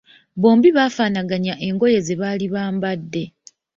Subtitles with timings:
[0.41, 3.23] Bombi bafaanaganya engoye ze baali bambadde.